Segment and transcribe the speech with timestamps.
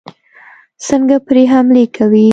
[0.87, 2.29] څنګه پرې حملې کوي.